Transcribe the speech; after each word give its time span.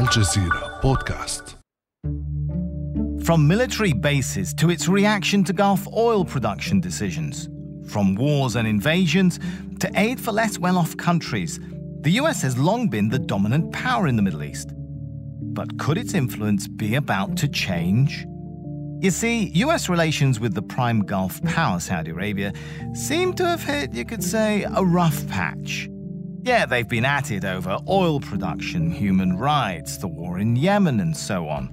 الجزيرة 0.00 0.80
بودكاست 0.82 1.56
From 3.26 3.48
military 3.48 3.92
bases 3.92 4.54
to 4.54 4.70
its 4.70 4.88
reaction 4.88 5.42
to 5.44 5.52
Gulf 5.52 5.86
oil 5.92 6.24
production 6.24 6.80
decisions, 6.80 7.48
from 7.90 8.14
wars 8.14 8.54
and 8.56 8.68
invasions 8.68 9.40
to 9.80 9.90
aid 9.96 10.20
for 10.20 10.32
less 10.32 10.58
well 10.58 10.78
off 10.78 10.96
countries, 10.96 11.58
the 12.02 12.12
US 12.20 12.40
has 12.42 12.56
long 12.56 12.88
been 12.88 13.08
the 13.08 13.18
dominant 13.18 13.72
power 13.72 14.06
in 14.06 14.16
the 14.16 14.22
Middle 14.22 14.44
East. 14.44 14.68
But 15.58 15.78
could 15.78 15.98
its 15.98 16.14
influence 16.14 16.68
be 16.68 16.94
about 16.94 17.36
to 17.38 17.48
change? 17.48 18.26
You 19.00 19.10
see, 19.10 19.50
US 19.64 19.88
relations 19.88 20.40
with 20.40 20.54
the 20.54 20.62
prime 20.62 21.00
Gulf 21.00 21.42
power, 21.42 21.80
Saudi 21.80 22.12
Arabia, 22.12 22.52
seem 22.94 23.34
to 23.34 23.44
have 23.44 23.62
hit, 23.62 23.92
you 23.92 24.04
could 24.04 24.22
say, 24.22 24.64
a 24.74 24.82
rough 24.84 25.26
patch. 25.28 25.88
Yeah, 26.43 26.65
they've 26.65 26.87
been 26.87 27.05
at 27.05 27.29
it 27.29 27.45
over 27.45 27.77
oil 27.87 28.19
production, 28.19 28.89
human 28.89 29.37
rights, 29.37 29.97
the 29.97 30.07
war 30.07 30.39
in 30.39 30.55
Yemen, 30.55 30.99
and 30.99 31.15
so 31.15 31.47
on. 31.47 31.69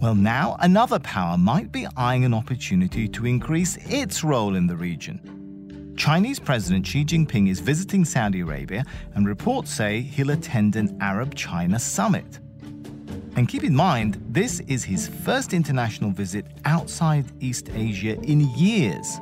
Well, 0.00 0.14
now 0.14 0.56
another 0.60 0.98
power 1.00 1.36
might 1.36 1.70
be 1.70 1.86
eyeing 1.94 2.24
an 2.24 2.32
opportunity 2.32 3.06
to 3.08 3.26
increase 3.26 3.76
its 3.86 4.24
role 4.24 4.54
in 4.54 4.66
the 4.66 4.76
region. 4.76 5.94
Chinese 5.98 6.38
President 6.38 6.86
Xi 6.86 7.04
Jinping 7.04 7.50
is 7.50 7.60
visiting 7.60 8.06
Saudi 8.06 8.40
Arabia, 8.40 8.82
and 9.14 9.28
reports 9.28 9.70
say 9.70 10.00
he'll 10.00 10.30
attend 10.30 10.76
an 10.76 10.96
Arab 11.02 11.34
China 11.34 11.78
summit. 11.78 12.38
And 13.36 13.46
keep 13.46 13.62
in 13.62 13.74
mind, 13.74 14.24
this 14.30 14.60
is 14.60 14.84
his 14.84 15.08
first 15.08 15.52
international 15.52 16.12
visit 16.12 16.46
outside 16.64 17.26
East 17.40 17.68
Asia 17.74 18.18
in 18.22 18.48
years. 18.56 19.18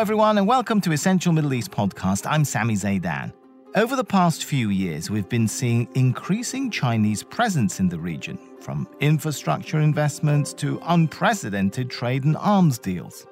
Everyone, 0.00 0.38
and 0.38 0.46
welcome 0.46 0.80
to 0.80 0.92
Essential 0.92 1.30
Middle 1.30 1.52
East 1.52 1.70
Podcast. 1.70 2.24
I'm 2.26 2.42
Sami 2.42 2.72
Zeidan. 2.72 3.34
Over 3.74 3.96
the 3.96 4.02
past 4.02 4.46
few 4.46 4.70
years, 4.70 5.10
we've 5.10 5.28
been 5.28 5.46
seeing 5.46 5.86
increasing 5.94 6.70
Chinese 6.70 7.22
presence 7.22 7.80
in 7.80 7.90
the 7.90 7.98
region, 7.98 8.38
from 8.62 8.88
infrastructure 9.00 9.78
investments 9.78 10.54
to 10.54 10.80
unprecedented 10.84 11.90
trade 11.90 12.24
and 12.24 12.38
arms 12.38 12.78
deals. 12.78 13.26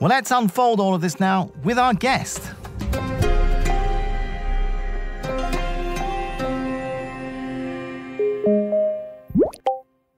Well, 0.00 0.10
let's 0.10 0.32
unfold 0.32 0.80
all 0.80 0.96
of 0.96 1.00
this 1.00 1.20
now 1.20 1.52
with 1.62 1.78
our 1.78 1.94
guest. 1.94 2.42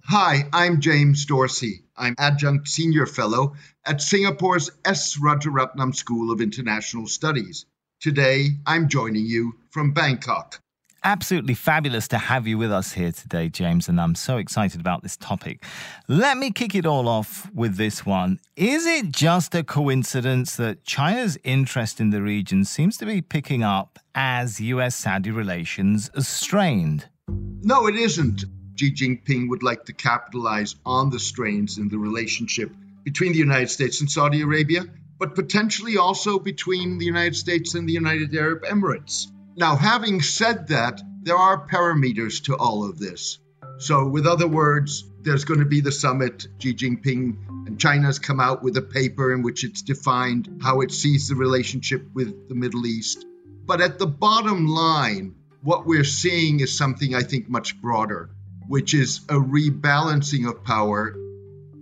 Hi, 0.06 0.48
I'm 0.54 0.80
James 0.80 1.26
Dorsey. 1.26 1.84
I'm 2.02 2.16
Adjunct 2.18 2.66
Senior 2.66 3.06
Fellow 3.06 3.54
at 3.86 4.02
Singapore's 4.02 4.72
S. 4.84 5.16
Rajaratnam 5.18 5.94
School 5.94 6.32
of 6.32 6.40
International 6.40 7.06
Studies. 7.06 7.64
Today, 8.00 8.48
I'm 8.66 8.88
joining 8.88 9.24
you 9.24 9.52
from 9.70 9.92
Bangkok. 9.92 10.58
Absolutely 11.04 11.54
fabulous 11.54 12.08
to 12.08 12.18
have 12.18 12.44
you 12.48 12.58
with 12.58 12.72
us 12.72 12.94
here 12.94 13.12
today, 13.12 13.48
James, 13.48 13.88
and 13.88 14.00
I'm 14.00 14.16
so 14.16 14.36
excited 14.38 14.80
about 14.80 15.04
this 15.04 15.16
topic. 15.16 15.64
Let 16.08 16.38
me 16.38 16.50
kick 16.50 16.74
it 16.74 16.86
all 16.86 17.06
off 17.06 17.48
with 17.54 17.76
this 17.76 18.04
one. 18.04 18.40
Is 18.56 18.84
it 18.84 19.12
just 19.12 19.54
a 19.54 19.62
coincidence 19.62 20.56
that 20.56 20.82
China's 20.82 21.38
interest 21.44 22.00
in 22.00 22.10
the 22.10 22.20
region 22.20 22.64
seems 22.64 22.96
to 22.96 23.06
be 23.06 23.22
picking 23.22 23.62
up 23.62 24.00
as 24.12 24.60
US 24.60 24.96
Saudi 24.96 25.30
relations 25.30 26.10
are 26.16 26.22
strained? 26.22 27.06
No, 27.28 27.86
it 27.86 27.94
isn't. 27.94 28.44
Xi 28.76 28.92
Jinping 28.92 29.48
would 29.48 29.62
like 29.62 29.86
to 29.86 29.92
capitalize 29.92 30.76
on 30.84 31.10
the 31.10 31.20
strains 31.20 31.78
in 31.78 31.88
the 31.88 31.98
relationship 31.98 32.72
between 33.04 33.32
the 33.32 33.38
United 33.38 33.70
States 33.70 34.00
and 34.00 34.10
Saudi 34.10 34.42
Arabia, 34.42 34.84
but 35.18 35.34
potentially 35.34 35.96
also 35.96 36.38
between 36.38 36.98
the 36.98 37.04
United 37.04 37.36
States 37.36 37.74
and 37.74 37.88
the 37.88 37.92
United 37.92 38.34
Arab 38.34 38.62
Emirates. 38.64 39.26
Now, 39.56 39.76
having 39.76 40.22
said 40.22 40.68
that, 40.68 41.02
there 41.22 41.36
are 41.36 41.68
parameters 41.68 42.44
to 42.44 42.56
all 42.56 42.88
of 42.88 42.98
this. 42.98 43.38
So, 43.78 44.08
with 44.08 44.26
other 44.26 44.48
words, 44.48 45.04
there's 45.20 45.44
going 45.44 45.60
to 45.60 45.66
be 45.66 45.80
the 45.80 45.92
summit. 45.92 46.46
Xi 46.58 46.74
Jinping 46.74 47.66
and 47.66 47.78
China's 47.78 48.18
come 48.18 48.40
out 48.40 48.62
with 48.62 48.76
a 48.76 48.82
paper 48.82 49.32
in 49.32 49.42
which 49.42 49.64
it's 49.64 49.82
defined 49.82 50.60
how 50.62 50.80
it 50.80 50.90
sees 50.90 51.28
the 51.28 51.36
relationship 51.36 52.06
with 52.14 52.48
the 52.48 52.54
Middle 52.54 52.86
East. 52.86 53.24
But 53.64 53.80
at 53.80 53.98
the 53.98 54.06
bottom 54.06 54.66
line, 54.66 55.34
what 55.62 55.86
we're 55.86 56.04
seeing 56.04 56.60
is 56.60 56.76
something 56.76 57.14
I 57.14 57.22
think 57.22 57.48
much 57.48 57.80
broader, 57.80 58.30
which 58.72 58.94
is 58.94 59.20
a 59.28 59.34
rebalancing 59.34 60.48
of 60.48 60.64
power 60.64 61.14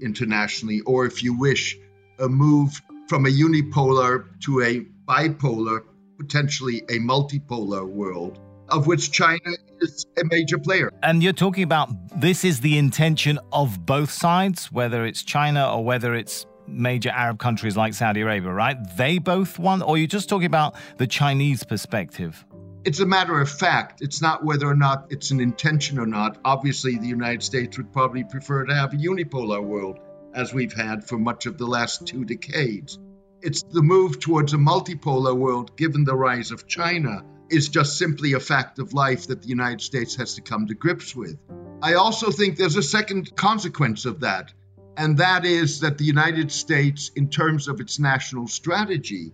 internationally, 0.03 0.81
or 0.81 1.07
if 1.07 1.23
you 1.23 1.39
wish, 1.39 1.79
a 2.19 2.29
move 2.29 2.83
from 3.09 3.27
a 3.27 3.29
unipolar 3.29 4.25
to 4.41 4.61
a 4.61 4.85
bipolar 5.07 5.83
potentially 6.19 6.79
a 6.89 6.99
multipolar 6.99 7.89
world 7.89 8.41
of 8.71 8.89
which 8.89 9.13
China 9.13 9.39
is 9.81 10.05
a 10.19 10.25
major 10.25 10.59
player. 10.59 10.91
And 11.05 11.23
you're 11.23 11.33
talking 11.33 11.63
about 11.63 11.91
this 12.21 12.45
is 12.45 12.61
the 12.61 12.77
intention 12.77 13.39
of 13.53 13.87
both 13.87 14.11
sides, 14.11 14.73
whether 14.73 15.07
it's 15.07 15.23
China 15.23 15.73
or 15.73 15.85
whether 15.85 16.13
it's 16.17 16.45
major 16.67 17.11
Arab 17.11 17.39
countries 17.39 17.77
like 17.77 17.95
Saudi 17.95 18.21
Arabia, 18.21 18.53
right? 18.53 18.77
They 18.97 19.19
both 19.19 19.61
want, 19.61 19.85
or 19.85 19.97
you're 19.97 20.09
just 20.09 20.29
talking 20.29 20.47
about 20.47 20.75
the 20.97 21.07
Chinese 21.07 21.63
perspective? 21.63 22.45
It's 22.83 23.01
a 23.01 23.07
matter 23.07 23.39
of 23.39 23.51
fact. 23.51 24.01
It's 24.01 24.23
not 24.23 24.43
whether 24.43 24.67
or 24.67 24.75
not 24.75 25.09
it's 25.11 25.31
an 25.33 25.41
intention 25.41 25.99
or 25.99 26.07
not. 26.07 26.39
Obviously, 26.47 26.97
the 26.97 27.09
United 27.09 27.43
States 27.43 27.77
would 27.77 27.93
probably 27.93 28.25
prefer 28.25 28.65
to 28.65 28.75
have 28.75 28.95
a 28.95 28.97
unipolar 28.97 29.63
world, 29.63 29.99
as 30.35 30.55
we've 30.55 30.73
had 30.73 31.07
for 31.07 31.19
much 31.19 31.45
of 31.45 31.59
the 31.59 31.67
last 31.67 32.07
two 32.07 32.25
decades. 32.25 32.99
It's 33.43 33.63
the 33.65 33.83
move 33.83 34.19
towards 34.19 34.55
a 34.55 34.57
multipolar 34.57 35.37
world, 35.37 35.77
given 35.77 36.05
the 36.05 36.17
rise 36.17 36.53
of 36.53 36.67
China, 36.67 37.23
is 37.51 37.69
just 37.69 37.99
simply 37.99 38.33
a 38.33 38.41
fact 38.41 38.79
of 38.79 38.95
life 38.95 39.27
that 39.27 39.43
the 39.43 39.49
United 39.49 39.83
States 39.83 40.17
has 40.17 40.37
to 40.37 40.41
come 40.41 40.67
to 40.69 40.75
grips 40.75 41.15
with. 41.15 41.37
I 41.83 41.95
also 41.95 42.31
think 42.31 42.57
there's 42.57 42.77
a 42.77 42.83
second 42.83 43.37
consequence 43.37 44.07
of 44.07 44.21
that, 44.21 44.55
and 44.97 45.19
that 45.19 45.45
is 45.45 45.81
that 45.81 45.99
the 45.99 46.05
United 46.05 46.51
States, 46.51 47.11
in 47.15 47.29
terms 47.29 47.69
of 47.69 47.81
its 47.81 47.99
national 47.99 48.49
strategy, 48.49 49.33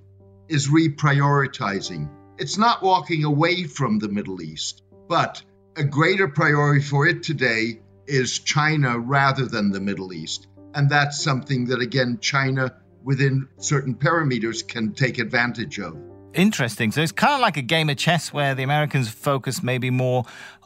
is 0.49 0.69
reprioritizing. 0.69 2.09
It's 2.39 2.59
not 2.59 2.83
walking 2.83 3.25
away 3.25 3.65
from 3.65 3.99
the 3.99 4.09
Middle 4.09 4.43
East, 4.43 4.83
but 5.09 5.43
a 5.77 5.85
greater 5.85 6.29
priority 6.29 6.85
for 6.85 7.07
it 7.07 7.23
today 7.23 7.81
is 8.07 8.39
China 8.41 8.99
rather 8.99 9.47
than 9.47 9.71
the 9.71 9.81
Middle 9.81 10.13
East. 10.13 10.47
And 10.75 10.91
that's 10.91 11.23
something 11.23 11.65
that, 11.67 11.81
again, 11.81 12.19
China 12.21 12.77
within 13.03 13.49
certain 13.57 13.95
parameters 13.95 14.67
can 14.67 14.93
take 14.93 15.19
advantage 15.19 15.79
of. 15.79 15.97
Interesting. 16.35 16.93
So 16.93 17.01
it's 17.01 17.13
kind 17.13 17.33
of 17.33 17.41
like 17.41 17.57
a 17.57 17.63
game 17.63 17.89
of 17.89 17.97
chess 17.97 18.35
where 18.35 18.55
the 18.55 18.63
Americans 18.63 19.09
focus 19.09 19.63
maybe 19.63 19.89
more 19.89 20.25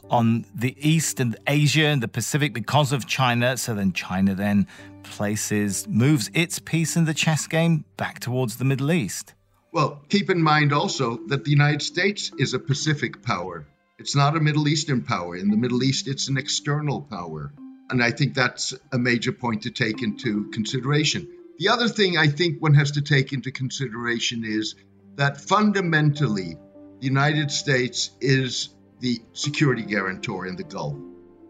on 0.09 0.45
the 0.53 0.75
East 0.77 1.21
and 1.21 1.37
Asia 1.47 1.85
and 1.85 2.03
the 2.03 2.09
Pacific 2.09 2.53
because 2.53 2.91
of 2.91 3.07
China. 3.07 3.55
So 3.55 3.73
then 3.73 3.93
China 3.93 4.35
then 4.35 4.67
places, 5.03 5.87
moves 5.87 6.29
its 6.33 6.59
piece 6.59 6.97
in 6.97 7.05
the 7.05 7.13
chess 7.13 7.47
game 7.47 7.85
back 7.95 8.19
towards 8.19 8.57
the 8.57 8.65
Middle 8.65 8.91
East. 8.91 9.35
Well, 9.73 10.01
keep 10.09 10.29
in 10.29 10.43
mind 10.43 10.73
also 10.73 11.17
that 11.27 11.45
the 11.45 11.51
United 11.51 11.81
States 11.81 12.31
is 12.37 12.53
a 12.53 12.59
Pacific 12.59 13.23
power. 13.23 13.65
It's 13.97 14.15
not 14.15 14.35
a 14.35 14.41
Middle 14.41 14.67
Eastern 14.67 15.03
power. 15.03 15.37
In 15.37 15.49
the 15.49 15.55
Middle 15.55 15.81
East, 15.81 16.09
it's 16.09 16.27
an 16.27 16.37
external 16.37 17.01
power. 17.01 17.53
And 17.89 18.03
I 18.03 18.11
think 18.11 18.33
that's 18.33 18.73
a 18.91 18.97
major 18.97 19.31
point 19.31 19.63
to 19.63 19.71
take 19.71 20.03
into 20.03 20.49
consideration. 20.49 21.29
The 21.57 21.69
other 21.69 21.87
thing 21.87 22.17
I 22.17 22.27
think 22.27 22.61
one 22.61 22.73
has 22.73 22.91
to 22.91 23.01
take 23.01 23.31
into 23.31 23.51
consideration 23.51 24.43
is 24.43 24.75
that 25.15 25.39
fundamentally, 25.39 26.57
the 26.99 27.07
United 27.07 27.49
States 27.49 28.11
is 28.19 28.69
the 28.99 29.21
security 29.31 29.83
guarantor 29.83 30.47
in 30.47 30.57
the 30.57 30.63
Gulf. 30.63 30.97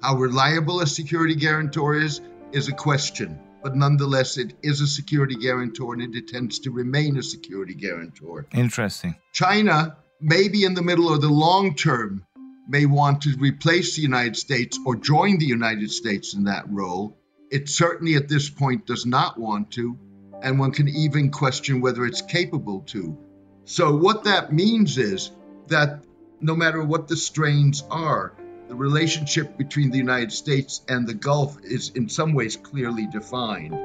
How 0.03 0.17
reliable 0.17 0.81
a 0.81 0.88
security 0.88 1.35
guarantor 1.35 1.95
is, 1.95 2.21
is 2.51 2.67
a 2.67 2.74
question, 2.74 3.39
but 3.63 3.75
nonetheless, 3.75 4.38
it 4.38 4.54
is 4.63 4.81
a 4.81 4.88
security 4.88 5.36
guarantor 5.36 5.94
and 5.94 6.02
it 6.02 6.16
intends 6.16 6.60
to 6.60 6.72
remain 6.72 7.18
a 7.18 7.24
security 7.24 7.75
guarantor. 7.75 8.48
Interesting. 8.54 9.16
China, 9.34 9.98
maybe 10.19 10.63
in 10.63 10.74
the 10.74 10.81
middle 10.81 11.08
or 11.08 11.18
the 11.18 11.30
long 11.30 11.75
term, 11.75 12.25
may 12.68 12.86
want 12.86 13.22
to 13.24 13.36
replace 13.40 13.96
the 13.96 14.02
United 14.02 14.38
States 14.38 14.80
or 14.86 14.96
join 14.96 15.38
the 15.38 15.46
United 15.46 15.92
States 15.92 16.34
in 16.34 16.46
that 16.46 16.69
role. 16.69 17.18
It 17.52 17.68
certainly 17.68 18.16
at 18.16 18.30
this 18.30 18.50
point 18.50 18.86
does 18.86 19.06
not 19.06 19.38
want 19.38 19.72
to, 19.72 19.98
and 20.42 20.58
one 20.58 20.72
can 20.72 20.88
even 20.88 21.31
question 21.31 21.81
whether 21.81 22.06
it's 22.06 22.22
capable 22.22 22.81
to. 22.88 23.18
So, 23.66 23.96
what 23.96 24.24
that 24.24 24.54
means 24.54 24.98
is 24.98 25.31
that 25.68 26.04
no 26.40 26.56
matter 26.56 26.84
what 26.84 27.08
the 27.08 27.18
strains 27.18 27.84
are, 27.92 28.34
the 28.71 28.77
relationship 28.77 29.57
between 29.57 29.91
the 29.91 29.97
United 29.97 30.31
States 30.31 30.79
and 30.88 31.06
the 31.06 31.13
Gulf 31.13 31.57
is 31.62 31.89
in 31.89 32.07
some 32.07 32.31
ways 32.31 32.56
clearly 32.56 33.06
defined. 33.06 33.77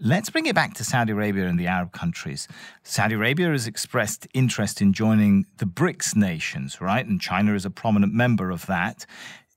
Let's 0.00 0.30
bring 0.30 0.46
it 0.46 0.54
back 0.54 0.74
to 0.74 0.84
Saudi 0.84 1.10
Arabia 1.10 1.48
and 1.48 1.58
the 1.58 1.66
Arab 1.66 1.90
countries. 1.90 2.46
Saudi 2.84 3.16
Arabia 3.16 3.50
has 3.50 3.66
expressed 3.66 4.28
interest 4.32 4.80
in 4.80 4.92
joining 4.92 5.44
the 5.56 5.64
BRICS 5.64 6.14
nations, 6.14 6.80
right? 6.80 7.04
And 7.04 7.20
China 7.20 7.54
is 7.54 7.64
a 7.64 7.70
prominent 7.70 8.14
member 8.14 8.52
of 8.52 8.66
that. 8.66 9.04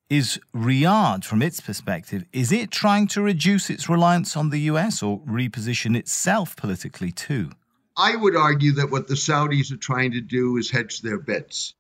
Is 0.10 0.40
Riyadh, 0.52 1.24
from 1.24 1.44
its 1.44 1.62
perspective, 1.62 2.26
is 2.34 2.52
it 2.52 2.72
trying 2.72 3.06
to 3.10 3.22
reduce 3.22 3.70
its 3.70 3.88
reliance 3.88 4.36
on 4.36 4.50
the 4.50 4.62
US 4.62 5.04
or 5.04 5.20
reposition 5.20 5.96
itself 5.96 6.56
politically 6.56 7.12
too? 7.12 7.52
I 7.96 8.16
would 8.16 8.36
argue 8.36 8.72
that 8.74 8.90
what 8.90 9.08
the 9.08 9.14
Saudis 9.14 9.72
are 9.72 9.78
trying 9.78 10.14
to 10.14 10.22
do 10.22 10.58
is 10.58 10.72
hedge 10.72 11.02
their 11.02 11.20
bets. 11.20 11.76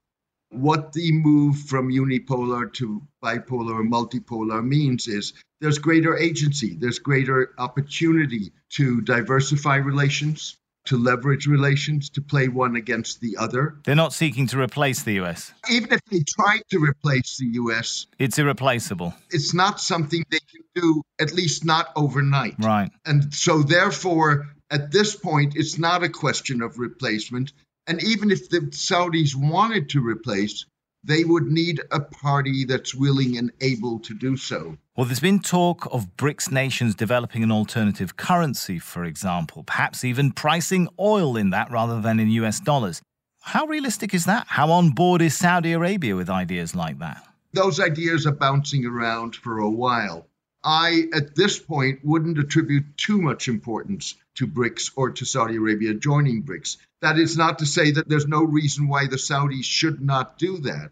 What 0.54 0.94
the 0.94 1.12
move 1.12 1.58
from 1.60 1.90
unipolar 1.90 2.72
to 2.74 3.02
bipolar 3.24 3.80
or 3.80 3.84
multipolar 3.84 4.64
means 4.64 5.08
is 5.08 5.34
there's 5.62 5.80
greater 5.80 6.18
agency, 6.18 6.76
there's 6.76 7.00
greater 7.00 7.54
opportunity 7.58 8.52
to 8.72 9.02
diversify 9.02 9.78
relations, 9.78 10.58
to 10.86 10.98
leverage 10.98 11.48
relations, 11.48 12.10
to 12.12 12.22
play 12.22 12.50
one 12.50 12.76
against 12.76 13.22
the 13.22 13.38
other. 13.38 13.78
They're 13.86 13.96
not 13.96 14.14
seeking 14.14 14.48
to 14.48 14.60
replace 14.60 15.04
the 15.04 15.14
US. 15.22 15.54
Even 15.70 15.94
if 15.94 16.02
they 16.12 16.24
try 16.38 16.60
to 16.70 16.80
replace 16.80 17.38
the 17.38 17.48
US, 17.54 18.08
it's 18.20 18.38
irreplaceable. 18.38 19.14
It's 19.32 19.54
not 19.54 19.80
something 19.80 20.24
they 20.30 20.40
can 20.52 20.62
do, 20.76 21.02
at 21.20 21.34
least 21.34 21.66
not 21.66 21.92
overnight. 21.96 22.56
Right. 22.60 22.92
And 23.06 23.34
so, 23.34 23.64
therefore, 23.64 24.50
at 24.70 24.92
this 24.92 25.16
point, 25.16 25.56
it's 25.56 25.78
not 25.78 26.04
a 26.04 26.10
question 26.10 26.62
of 26.62 26.78
replacement. 26.78 27.54
And 27.88 28.02
even 28.04 28.32
if 28.32 28.50
the 28.50 28.60
Saudis 28.72 29.36
wanted 29.36 29.90
to 29.90 30.06
replace, 30.06 30.66
they 31.04 31.24
would 31.24 31.44
need 31.44 31.82
a 31.92 32.00
party 32.00 32.64
that's 32.64 32.96
willing 32.96 33.38
and 33.38 33.52
able 33.60 34.00
to 34.00 34.14
do 34.14 34.38
so. 34.38 34.78
Well, 34.96 35.06
there's 35.06 35.20
been 35.20 35.40
talk 35.40 35.88
of 35.92 36.16
BRICS 36.16 36.52
nations 36.52 36.96
developing 36.96 37.44
an 37.44 37.52
alternative 37.52 38.16
currency, 38.16 38.80
for 38.80 39.04
example, 39.04 39.64
perhaps 39.64 40.06
even 40.06 40.32
pricing 40.32 40.88
oil 41.00 41.36
in 41.36 41.50
that 41.50 41.70
rather 41.72 42.00
than 42.00 42.20
in 42.20 42.30
US 42.30 42.60
dollars. 42.60 43.02
How 43.42 43.66
realistic 43.66 44.14
is 44.14 44.24
that? 44.26 44.48
How 44.48 44.72
on 44.72 44.92
board 44.92 45.22
is 45.22 45.38
Saudi 45.38 45.74
Arabia 45.74 46.16
with 46.16 46.30
ideas 46.30 46.74
like 46.74 47.00
that? 47.00 47.28
Those 47.52 47.82
ideas 47.82 48.26
are 48.26 48.32
bouncing 48.32 48.86
around 48.86 49.36
for 49.36 49.60
a 49.60 49.70
while. 49.70 50.28
I, 50.64 51.08
at 51.14 51.36
this 51.36 51.60
point, 51.60 52.00
wouldn't 52.06 52.40
attribute 52.40 52.96
too 52.96 53.22
much 53.22 53.50
importance 53.50 54.16
to 54.36 54.48
BRICS 54.48 54.92
or 54.96 55.12
to 55.12 55.26
Saudi 55.26 55.58
Arabia 55.58 55.94
joining 55.94 56.44
BRICS. 56.44 56.78
That 57.04 57.20
is 57.20 57.36
not 57.36 57.60
to 57.60 57.66
say 57.66 57.92
that 57.92 58.08
there's 58.08 58.28
no 58.28 58.44
reason 58.44 58.88
why 58.88 59.08
the 59.08 59.18
Saudis 59.18 59.66
should 59.66 60.00
not 60.00 60.38
do 60.40 60.60
that. 60.60 60.92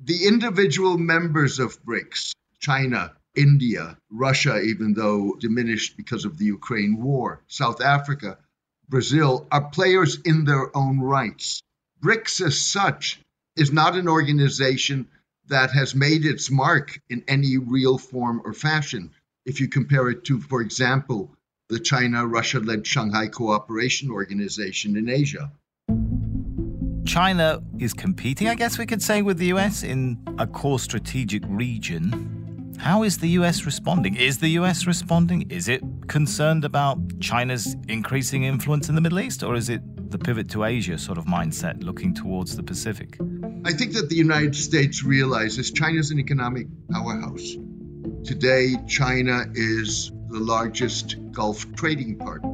The 0.00 0.26
individual 0.26 0.98
members 0.98 1.60
of 1.60 1.80
BRICS, 1.84 2.32
China, 2.58 3.12
India, 3.36 3.96
Russia, 4.10 4.60
even 4.60 4.94
though 4.94 5.36
diminished 5.38 5.96
because 5.96 6.24
of 6.24 6.36
the 6.36 6.46
Ukraine 6.46 7.00
war, 7.00 7.44
South 7.46 7.80
Africa, 7.80 8.38
Brazil, 8.88 9.46
are 9.52 9.70
players 9.70 10.18
in 10.24 10.44
their 10.44 10.76
own 10.76 10.98
rights. 10.98 11.62
BRICS, 12.02 12.44
as 12.44 12.60
such, 12.60 13.20
is 13.54 13.70
not 13.70 13.94
an 13.94 14.08
organization 14.08 15.06
that 15.46 15.70
has 15.70 15.94
made 15.94 16.26
its 16.26 16.50
mark 16.50 16.98
in 17.08 17.22
any 17.28 17.56
real 17.56 17.98
form 17.98 18.42
or 18.44 18.52
fashion. 18.52 19.12
If 19.46 19.60
you 19.60 19.68
compare 19.68 20.10
it 20.10 20.24
to, 20.24 20.40
for 20.40 20.60
example, 20.60 21.36
the 21.72 21.80
China 21.80 22.26
Russia 22.26 22.60
led 22.60 22.86
Shanghai 22.86 23.28
Cooperation 23.28 24.10
Organization 24.10 24.94
in 24.94 25.08
Asia. 25.08 25.50
China 27.06 27.62
is 27.78 27.94
competing, 27.94 28.48
I 28.48 28.54
guess 28.54 28.76
we 28.76 28.84
could 28.84 29.02
say, 29.02 29.22
with 29.22 29.38
the 29.38 29.46
US 29.46 29.82
in 29.82 30.18
a 30.38 30.46
core 30.46 30.78
strategic 30.78 31.42
region. 31.46 32.74
How 32.78 33.04
is 33.04 33.18
the 33.18 33.28
US 33.40 33.64
responding? 33.64 34.16
Is 34.16 34.36
the 34.38 34.50
US 34.60 34.86
responding? 34.86 35.50
Is 35.50 35.66
it 35.66 35.82
concerned 36.08 36.66
about 36.66 36.98
China's 37.20 37.74
increasing 37.88 38.44
influence 38.44 38.90
in 38.90 38.94
the 38.94 39.00
Middle 39.00 39.20
East, 39.20 39.42
or 39.42 39.54
is 39.54 39.70
it 39.70 39.80
the 40.10 40.18
pivot 40.18 40.50
to 40.50 40.64
Asia 40.64 40.98
sort 40.98 41.16
of 41.16 41.24
mindset 41.24 41.82
looking 41.82 42.12
towards 42.12 42.54
the 42.54 42.62
Pacific? 42.62 43.16
I 43.64 43.72
think 43.72 43.94
that 43.94 44.10
the 44.10 44.16
United 44.16 44.56
States 44.56 45.02
realizes 45.02 45.70
China's 45.70 46.10
an 46.10 46.18
economic 46.18 46.66
powerhouse. 46.90 47.56
Today, 48.24 48.74
China 48.86 49.46
is 49.54 50.12
the 50.28 50.40
largest 50.40 51.16
Gulf 51.32 51.74
trading 51.74 52.18
partner. 52.18 52.52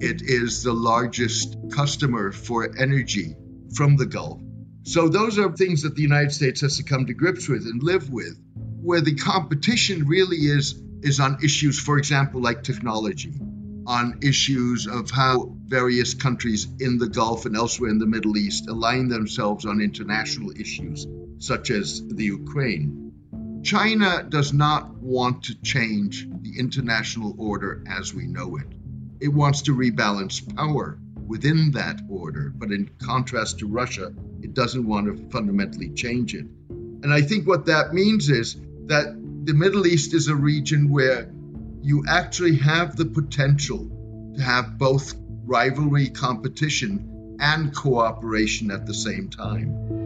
It 0.00 0.22
is 0.22 0.62
the 0.62 0.72
largest 0.72 1.56
customer 1.72 2.32
for 2.32 2.70
energy 2.78 3.36
from 3.74 3.96
the 3.96 4.06
Gulf. 4.06 4.40
So, 4.84 5.08
those 5.08 5.38
are 5.38 5.52
things 5.52 5.82
that 5.82 5.94
the 5.94 6.02
United 6.02 6.32
States 6.32 6.60
has 6.62 6.76
to 6.78 6.82
come 6.82 7.06
to 7.06 7.14
grips 7.14 7.48
with 7.48 7.66
and 7.66 7.82
live 7.82 8.10
with. 8.10 8.36
Where 8.80 9.00
the 9.00 9.14
competition 9.14 10.08
really 10.08 10.38
is, 10.38 10.80
is 11.02 11.20
on 11.20 11.38
issues, 11.42 11.78
for 11.78 11.98
example, 11.98 12.40
like 12.40 12.64
technology, 12.64 13.34
on 13.86 14.18
issues 14.22 14.86
of 14.86 15.10
how 15.10 15.54
various 15.66 16.14
countries 16.14 16.66
in 16.80 16.98
the 16.98 17.08
Gulf 17.08 17.46
and 17.46 17.56
elsewhere 17.56 17.90
in 17.90 17.98
the 17.98 18.06
Middle 18.06 18.36
East 18.36 18.68
align 18.68 19.08
themselves 19.08 19.66
on 19.66 19.80
international 19.80 20.50
issues, 20.58 21.06
such 21.38 21.70
as 21.70 22.02
the 22.06 22.24
Ukraine. 22.24 23.11
China 23.62 24.26
does 24.28 24.52
not 24.52 24.92
want 24.96 25.44
to 25.44 25.54
change 25.62 26.26
the 26.40 26.58
international 26.58 27.34
order 27.38 27.84
as 27.88 28.12
we 28.12 28.26
know 28.26 28.56
it. 28.56 28.66
It 29.20 29.28
wants 29.28 29.62
to 29.62 29.76
rebalance 29.76 30.42
power 30.56 30.98
within 31.26 31.70
that 31.72 32.00
order, 32.10 32.52
but 32.54 32.72
in 32.72 32.90
contrast 32.98 33.60
to 33.60 33.68
Russia, 33.68 34.12
it 34.42 34.52
doesn't 34.54 34.86
want 34.86 35.06
to 35.06 35.30
fundamentally 35.30 35.90
change 35.90 36.34
it. 36.34 36.44
And 36.70 37.12
I 37.12 37.22
think 37.22 37.46
what 37.46 37.66
that 37.66 37.94
means 37.94 38.28
is 38.30 38.56
that 38.86 39.14
the 39.44 39.54
Middle 39.54 39.86
East 39.86 40.12
is 40.12 40.26
a 40.26 40.34
region 40.34 40.90
where 40.90 41.32
you 41.82 42.04
actually 42.08 42.56
have 42.56 42.96
the 42.96 43.06
potential 43.06 43.88
to 44.36 44.42
have 44.42 44.76
both 44.76 45.14
rivalry, 45.44 46.08
competition, 46.08 47.36
and 47.40 47.74
cooperation 47.74 48.70
at 48.70 48.86
the 48.86 48.94
same 48.94 49.28
time. 49.30 50.01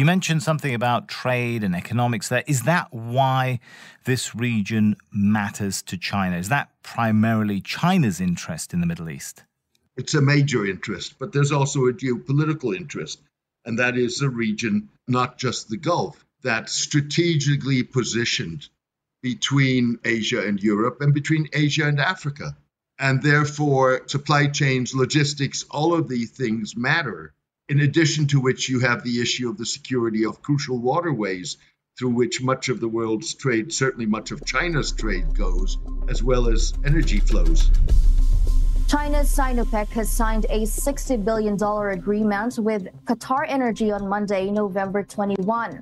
You 0.00 0.06
mentioned 0.06 0.42
something 0.42 0.74
about 0.74 1.08
trade 1.08 1.62
and 1.62 1.76
economics 1.76 2.30
there. 2.30 2.42
Is 2.46 2.62
that 2.62 2.90
why 2.90 3.60
this 4.06 4.34
region 4.34 4.96
matters 5.12 5.82
to 5.82 5.98
China? 5.98 6.38
Is 6.38 6.48
that 6.48 6.70
primarily 6.82 7.60
China's 7.60 8.18
interest 8.18 8.72
in 8.72 8.80
the 8.80 8.86
Middle 8.86 9.10
East? 9.10 9.44
It's 9.98 10.14
a 10.14 10.22
major 10.22 10.64
interest, 10.64 11.16
but 11.18 11.34
there's 11.34 11.52
also 11.52 11.80
a 11.80 11.92
geopolitical 11.92 12.74
interest, 12.74 13.20
and 13.66 13.78
that 13.78 13.98
is 13.98 14.22
a 14.22 14.30
region, 14.30 14.88
not 15.06 15.36
just 15.36 15.68
the 15.68 15.76
Gulf, 15.76 16.24
that's 16.42 16.72
strategically 16.72 17.82
positioned 17.82 18.70
between 19.20 19.98
Asia 20.02 20.46
and 20.46 20.62
Europe 20.62 21.02
and 21.02 21.12
between 21.12 21.46
Asia 21.52 21.86
and 21.86 22.00
Africa. 22.00 22.56
And 22.98 23.22
therefore, 23.22 24.08
supply 24.08 24.46
chains, 24.46 24.94
logistics, 24.94 25.66
all 25.70 25.92
of 25.92 26.08
these 26.08 26.30
things 26.30 26.74
matter. 26.74 27.34
In 27.70 27.78
addition 27.78 28.26
to 28.26 28.40
which, 28.40 28.68
you 28.68 28.80
have 28.80 29.04
the 29.04 29.22
issue 29.22 29.48
of 29.48 29.56
the 29.56 29.64
security 29.64 30.24
of 30.24 30.42
crucial 30.42 30.80
waterways 30.80 31.56
through 31.96 32.10
which 32.10 32.42
much 32.42 32.68
of 32.68 32.80
the 32.80 32.88
world's 32.88 33.32
trade, 33.32 33.72
certainly 33.72 34.06
much 34.06 34.32
of 34.32 34.44
China's 34.44 34.90
trade, 34.90 35.36
goes, 35.36 35.78
as 36.08 36.20
well 36.20 36.48
as 36.48 36.72
energy 36.84 37.20
flows. 37.20 37.70
China's 38.88 39.32
Sinopec 39.32 39.86
has 39.90 40.10
signed 40.10 40.46
a 40.50 40.62
$60 40.62 41.24
billion 41.24 41.54
agreement 41.96 42.58
with 42.58 42.88
Qatar 43.04 43.44
Energy 43.46 43.92
on 43.92 44.08
Monday, 44.08 44.50
November 44.50 45.04
21 45.04 45.80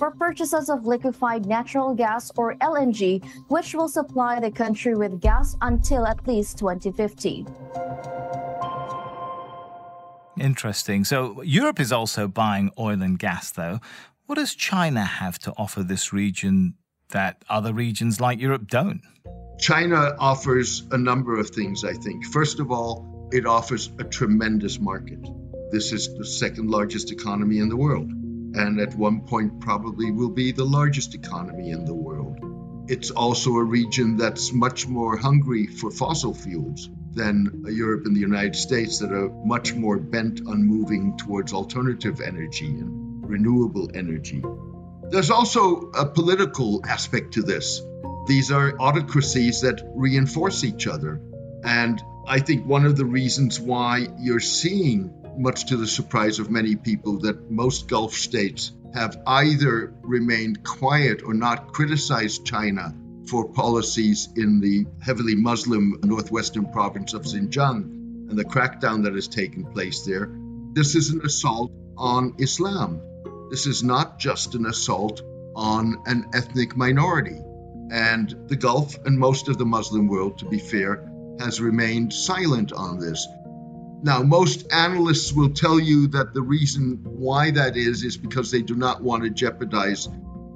for 0.00 0.10
purchases 0.12 0.70
of 0.70 0.86
liquefied 0.86 1.44
natural 1.44 1.94
gas 1.94 2.32
or 2.38 2.54
LNG, 2.56 3.22
which 3.48 3.74
will 3.74 3.86
supply 3.88 4.40
the 4.40 4.50
country 4.50 4.94
with 4.94 5.20
gas 5.20 5.56
until 5.60 6.06
at 6.06 6.26
least 6.26 6.58
2050. 6.58 7.44
Interesting. 10.40 11.04
So, 11.04 11.42
Europe 11.42 11.78
is 11.78 11.92
also 11.92 12.26
buying 12.26 12.72
oil 12.78 13.02
and 13.02 13.18
gas, 13.18 13.50
though. 13.50 13.80
What 14.26 14.36
does 14.36 14.54
China 14.54 15.04
have 15.04 15.38
to 15.40 15.52
offer 15.58 15.82
this 15.82 16.12
region 16.12 16.74
that 17.10 17.44
other 17.48 17.74
regions 17.74 18.20
like 18.20 18.40
Europe 18.40 18.66
don't? 18.66 19.02
China 19.58 20.16
offers 20.18 20.86
a 20.90 20.96
number 20.96 21.38
of 21.38 21.50
things, 21.50 21.84
I 21.84 21.92
think. 21.92 22.24
First 22.24 22.58
of 22.58 22.72
all, 22.72 23.28
it 23.32 23.44
offers 23.44 23.90
a 23.98 24.04
tremendous 24.04 24.80
market. 24.80 25.20
This 25.70 25.92
is 25.92 26.16
the 26.16 26.24
second 26.24 26.70
largest 26.70 27.12
economy 27.12 27.58
in 27.58 27.68
the 27.68 27.76
world 27.76 28.10
and 28.54 28.80
at 28.80 28.94
one 28.96 29.20
point 29.20 29.60
probably 29.60 30.10
will 30.10 30.30
be 30.30 30.52
the 30.52 30.64
largest 30.64 31.14
economy 31.14 31.70
in 31.70 31.84
the 31.84 31.94
world. 31.94 32.38
It's 32.88 33.10
also 33.10 33.50
a 33.56 33.62
region 33.62 34.16
that's 34.16 34.52
much 34.52 34.88
more 34.88 35.16
hungry 35.16 35.66
for 35.66 35.90
fossil 35.90 36.34
fuels 36.34 36.88
than 37.12 37.64
Europe 37.66 38.06
and 38.06 38.14
the 38.14 38.20
United 38.20 38.56
States, 38.56 38.98
that 38.98 39.12
are 39.12 39.28
much 39.44 39.74
more 39.74 39.98
bent 39.98 40.40
on 40.46 40.66
moving 40.66 41.16
towards 41.16 41.52
alternative 41.52 42.20
energy 42.20 42.66
and 42.66 43.28
renewable 43.28 43.90
energy. 43.94 44.42
There's 45.10 45.30
also 45.30 45.90
a 45.90 46.06
political 46.06 46.84
aspect 46.86 47.34
to 47.34 47.42
this. 47.42 47.82
These 48.26 48.52
are 48.52 48.78
autocracies 48.78 49.62
that 49.62 49.82
reinforce 49.94 50.62
each 50.62 50.86
other. 50.86 51.20
And 51.64 52.00
I 52.26 52.40
think 52.40 52.66
one 52.66 52.86
of 52.86 52.96
the 52.96 53.04
reasons 53.04 53.58
why 53.58 54.06
you're 54.18 54.40
seeing 54.40 55.12
much 55.36 55.66
to 55.66 55.76
the 55.76 55.86
surprise 55.86 56.38
of 56.38 56.50
many 56.50 56.76
people, 56.76 57.18
that 57.20 57.50
most 57.50 57.88
Gulf 57.88 58.14
states 58.14 58.72
have 58.94 59.20
either 59.26 59.94
remained 60.02 60.64
quiet 60.64 61.22
or 61.24 61.34
not 61.34 61.72
criticized 61.72 62.44
China 62.44 62.94
for 63.30 63.48
policies 63.48 64.28
in 64.36 64.60
the 64.60 64.84
heavily 65.00 65.36
Muslim 65.36 66.00
northwestern 66.02 66.66
province 66.72 67.14
of 67.14 67.22
Xinjiang 67.22 68.28
and 68.28 68.36
the 68.36 68.44
crackdown 68.44 69.04
that 69.04 69.14
has 69.14 69.28
taken 69.28 69.64
place 69.64 70.02
there. 70.02 70.28
This 70.72 70.96
is 70.96 71.10
an 71.10 71.20
assault 71.24 71.70
on 71.96 72.34
Islam. 72.38 73.00
This 73.50 73.66
is 73.66 73.84
not 73.84 74.18
just 74.18 74.56
an 74.56 74.66
assault 74.66 75.22
on 75.54 76.02
an 76.06 76.28
ethnic 76.34 76.76
minority. 76.76 77.38
And 77.92 78.34
the 78.48 78.56
Gulf 78.56 78.96
and 79.04 79.16
most 79.16 79.48
of 79.48 79.58
the 79.58 79.64
Muslim 79.64 80.08
world, 80.08 80.38
to 80.38 80.46
be 80.46 80.58
fair, 80.58 81.08
has 81.38 81.60
remained 81.60 82.12
silent 82.12 82.72
on 82.72 82.98
this. 82.98 83.26
Now, 84.02 84.22
most 84.22 84.72
analysts 84.72 85.32
will 85.32 85.50
tell 85.50 85.78
you 85.78 86.08
that 86.08 86.34
the 86.34 86.42
reason 86.42 87.00
why 87.04 87.52
that 87.52 87.76
is 87.76 88.02
is 88.02 88.16
because 88.16 88.50
they 88.50 88.62
do 88.62 88.74
not 88.74 89.02
want 89.02 89.22
to 89.22 89.30
jeopardize 89.30 90.08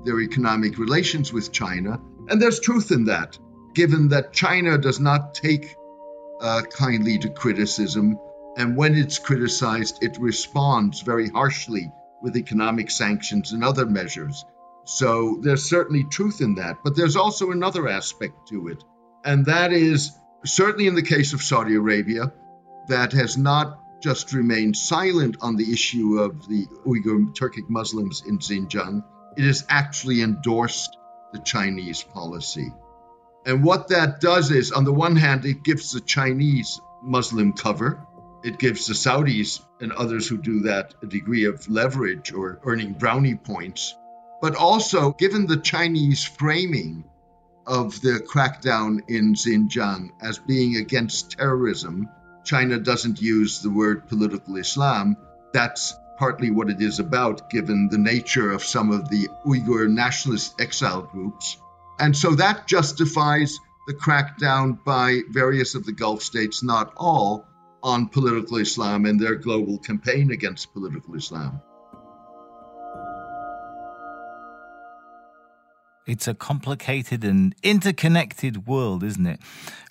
their 0.04 0.21
economic 0.21 0.78
relations 0.78 1.33
with 1.33 1.52
China. 1.52 2.00
And 2.28 2.40
there's 2.40 2.61
truth 2.61 2.90
in 2.90 3.04
that, 3.04 3.38
given 3.75 4.09
that 4.09 4.33
China 4.33 4.78
does 4.78 5.00
not 5.00 5.35
take 5.35 5.75
uh, 6.40 6.62
kindly 6.62 7.19
to 7.19 7.31
criticism. 7.31 8.19
And 8.57 8.76
when 8.76 8.95
it's 8.95 9.19
criticized, 9.19 10.02
it 10.02 10.16
responds 10.19 11.02
very 11.02 11.28
harshly 11.28 11.90
with 12.23 12.37
economic 12.37 12.90
sanctions 12.90 13.52
and 13.52 13.64
other 13.64 13.87
measures. 13.87 14.45
So 14.85 15.38
there's 15.43 15.69
certainly 15.69 16.04
truth 16.04 16.40
in 16.40 16.57
that. 16.57 16.78
But 16.85 16.97
there's 16.97 17.16
also 17.16 17.50
another 17.50 17.88
aspect 17.88 18.49
to 18.49 18.69
it. 18.69 18.83
And 19.25 19.47
that 19.47 19.73
is 19.73 20.12
certainly 20.45 20.87
in 20.87 20.95
the 20.95 21.02
case 21.02 21.33
of 21.33 21.43
Saudi 21.43 21.75
Arabia, 21.75 22.33
that 22.88 23.12
has 23.12 23.37
not 23.37 23.81
just 24.02 24.35
remained 24.35 24.76
silent 24.76 25.38
on 25.40 25.57
the 25.57 25.73
issue 25.73 26.19
of 26.19 26.47
the 26.47 26.66
Uyghur 26.87 27.35
Turkic 27.35 27.71
Muslims 27.71 28.23
in 28.26 28.38
Xinjiang, 28.38 29.02
it 29.37 29.45
has 29.45 29.64
actually 29.69 30.21
endorsed 30.21 30.97
the 31.34 31.40
Chinese 31.40 32.02
policy. 32.02 32.72
And 33.44 33.62
what 33.62 33.88
that 33.88 34.20
does 34.20 34.50
is, 34.50 34.72
on 34.72 34.84
the 34.84 34.92
one 34.92 35.16
hand, 35.16 35.44
it 35.44 35.62
gives 35.62 35.92
the 35.92 36.00
Chinese 36.00 36.80
Muslim 37.02 37.52
cover. 37.52 38.06
It 38.42 38.58
gives 38.58 38.86
the 38.86 38.94
Saudis 38.94 39.60
and 39.80 39.92
others 39.92 40.26
who 40.28 40.38
do 40.38 40.60
that 40.60 40.94
a 41.02 41.06
degree 41.06 41.44
of 41.44 41.68
leverage 41.68 42.32
or 42.32 42.60
earning 42.64 42.94
brownie 42.94 43.34
points. 43.34 43.94
But 44.40 44.54
also, 44.54 45.12
given 45.12 45.46
the 45.46 45.58
Chinese 45.58 46.24
framing 46.24 47.04
of 47.66 48.00
the 48.00 48.20
crackdown 48.32 49.00
in 49.08 49.34
Xinjiang 49.34 50.10
as 50.22 50.38
being 50.38 50.76
against 50.76 51.32
terrorism, 51.32 52.08
China 52.44 52.78
doesn't 52.78 53.20
use 53.20 53.60
the 53.60 53.70
word 53.70 54.08
political 54.08 54.56
Islam. 54.56 55.16
That's 55.52 55.94
partly 56.18 56.50
what 56.50 56.71
it 56.71 56.80
is 56.80 56.99
about, 56.99 57.50
given 57.50 57.88
the 57.88 57.99
nature 57.99 58.50
of 58.50 58.62
some 58.62 58.90
of 58.90 59.09
the 59.09 59.28
Uyghur 59.47 59.88
nationalist 59.88 60.61
exile 60.61 61.02
groups. 61.02 61.56
And 61.99 62.16
so 62.16 62.35
that 62.35 62.66
justifies 62.66 63.59
the 63.87 63.94
crackdown 63.94 64.83
by 64.85 65.21
various 65.30 65.75
of 65.75 65.85
the 65.85 65.92
Gulf 65.92 66.23
states, 66.23 66.62
not 66.62 66.92
all, 66.97 67.47
on 67.83 68.09
political 68.09 68.56
Islam 68.56 69.04
and 69.04 69.21
their 69.21 69.35
global 69.35 69.78
campaign 69.78 70.30
against 70.30 70.73
political 70.73 71.14
Islam. 71.14 71.61
It's 76.06 76.28
a 76.28 76.34
complicated 76.34 77.25
and 77.25 77.54
interconnected 77.62 78.66
world, 78.66 79.02
isn't 79.02 79.26
it? 79.26 79.40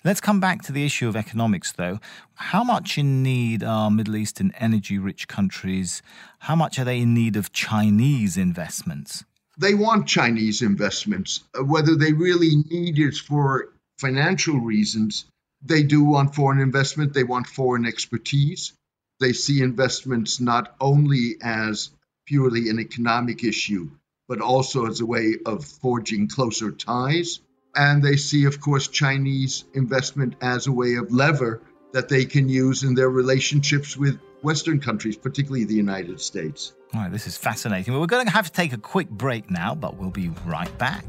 Let's 0.04 0.20
come 0.20 0.38
back 0.38 0.62
to 0.62 0.72
the 0.72 0.86
issue 0.86 1.08
of 1.08 1.16
economics, 1.16 1.72
though. 1.72 1.98
How 2.34 2.62
much 2.62 2.96
in 2.96 3.24
need 3.24 3.64
are 3.64 3.90
Middle 3.90 4.14
Eastern 4.14 4.52
energy 4.60 4.96
rich 4.96 5.26
countries? 5.26 6.02
How 6.38 6.54
much 6.54 6.78
are 6.78 6.84
they 6.84 7.00
in 7.00 7.14
need 7.14 7.34
of 7.34 7.52
Chinese 7.52 8.36
investments? 8.36 9.24
They 9.58 9.74
want 9.74 10.06
Chinese 10.06 10.62
investments. 10.62 11.42
Uh, 11.52 11.64
whether 11.64 11.96
they 11.96 12.12
really 12.12 12.56
need 12.70 12.98
it 13.00 13.16
for 13.16 13.70
financial 13.98 14.60
reasons, 14.60 15.24
they 15.62 15.82
do 15.82 16.04
want 16.04 16.36
foreign 16.36 16.60
investment, 16.60 17.12
they 17.12 17.24
want 17.24 17.48
foreign 17.48 17.86
expertise. 17.86 18.72
They 19.18 19.32
see 19.32 19.62
investments 19.62 20.40
not 20.40 20.76
only 20.80 21.36
as 21.42 21.90
purely 22.26 22.68
an 22.68 22.78
economic 22.78 23.42
issue, 23.42 23.90
but 24.28 24.40
also 24.40 24.86
as 24.86 25.00
a 25.00 25.06
way 25.06 25.36
of 25.46 25.64
forging 25.64 26.28
closer 26.28 26.70
ties. 26.70 27.40
And 27.76 28.02
they 28.02 28.16
see, 28.16 28.44
of 28.44 28.60
course, 28.60 28.88
Chinese 28.88 29.64
investment 29.74 30.36
as 30.40 30.66
a 30.66 30.72
way 30.72 30.94
of 30.94 31.12
lever 31.12 31.60
that 31.92 32.08
they 32.08 32.24
can 32.24 32.48
use 32.48 32.82
in 32.82 32.94
their 32.94 33.10
relationships 33.10 33.96
with 33.96 34.18
Western 34.42 34.80
countries, 34.80 35.16
particularly 35.16 35.64
the 35.64 35.74
United 35.74 36.20
States. 36.20 36.74
All 36.92 37.00
right, 37.00 37.12
this 37.12 37.26
is 37.26 37.36
fascinating. 37.36 37.92
Well, 37.92 38.00
we're 38.00 38.06
going 38.06 38.26
to 38.26 38.32
have 38.32 38.46
to 38.46 38.52
take 38.52 38.72
a 38.72 38.78
quick 38.78 39.08
break 39.08 39.50
now, 39.50 39.74
but 39.74 39.96
we'll 39.96 40.10
be 40.10 40.30
right 40.46 40.76
back. 40.78 41.04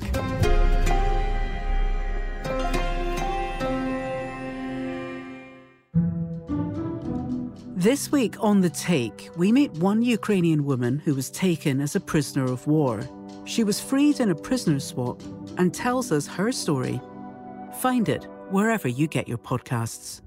This 7.85 8.11
week 8.11 8.43
on 8.43 8.61
The 8.61 8.69
Take, 8.71 9.29
we 9.35 9.51
meet 9.51 9.71
one 9.73 10.01
Ukrainian 10.01 10.65
woman 10.65 10.97
who 10.97 11.13
was 11.13 11.29
taken 11.29 11.79
as 11.79 11.95
a 11.95 11.99
prisoner 11.99 12.45
of 12.45 12.65
war. 12.65 13.07
She 13.45 13.63
was 13.63 13.79
freed 13.79 14.19
in 14.19 14.31
a 14.31 14.35
prisoner 14.35 14.79
swap 14.79 15.21
and 15.59 15.71
tells 15.71 16.11
us 16.11 16.25
her 16.25 16.51
story. 16.51 16.99
Find 17.81 18.09
it 18.09 18.23
wherever 18.49 18.87
you 18.87 19.05
get 19.05 19.27
your 19.27 19.37
podcasts. 19.37 20.21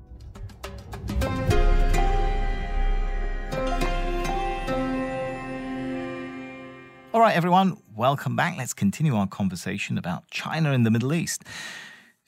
All 7.12 7.20
right, 7.20 7.34
everyone, 7.34 7.78
welcome 7.96 8.36
back. 8.36 8.56
Let's 8.56 8.72
continue 8.72 9.16
our 9.16 9.26
conversation 9.26 9.98
about 9.98 10.30
China 10.30 10.70
and 10.70 10.86
the 10.86 10.92
Middle 10.92 11.12
East. 11.12 11.42